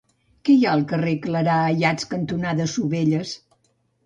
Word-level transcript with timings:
Què 0.47 0.53
hi 0.53 0.63
ha 0.65 0.71
al 0.77 0.85
carrer 0.91 1.13
Clarà 1.25 1.57
Ayats 1.73 2.09
cantonada 2.15 2.69
Sovelles? 2.73 3.37